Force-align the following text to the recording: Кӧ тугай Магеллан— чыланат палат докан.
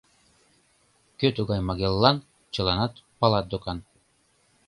Кӧ 1.19 1.27
тугай 1.37 1.59
Магеллан— 1.67 2.17
чыланат 2.53 2.93
палат 3.19 3.45
докан. 3.51 3.77